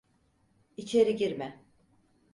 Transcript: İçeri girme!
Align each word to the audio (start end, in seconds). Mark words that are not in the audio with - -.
İçeri 0.77 1.15
girme! 1.15 1.63